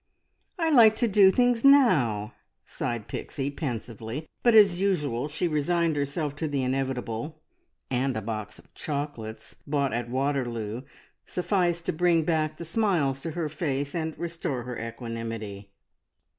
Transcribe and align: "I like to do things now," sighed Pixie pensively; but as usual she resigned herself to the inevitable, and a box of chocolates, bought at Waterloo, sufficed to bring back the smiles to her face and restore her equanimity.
"I 0.57 0.71
like 0.71 0.95
to 0.95 1.07
do 1.07 1.29
things 1.29 1.63
now," 1.63 2.33
sighed 2.65 3.07
Pixie 3.07 3.51
pensively; 3.51 4.27
but 4.41 4.55
as 4.55 4.81
usual 4.81 5.27
she 5.27 5.47
resigned 5.47 5.95
herself 5.95 6.35
to 6.37 6.47
the 6.47 6.63
inevitable, 6.63 7.39
and 7.91 8.17
a 8.17 8.21
box 8.23 8.57
of 8.57 8.73
chocolates, 8.73 9.57
bought 9.67 9.93
at 9.93 10.09
Waterloo, 10.09 10.81
sufficed 11.27 11.85
to 11.85 11.93
bring 11.93 12.23
back 12.23 12.57
the 12.57 12.65
smiles 12.65 13.21
to 13.21 13.31
her 13.33 13.47
face 13.47 13.93
and 13.93 14.17
restore 14.17 14.63
her 14.63 14.79
equanimity. 14.83 15.69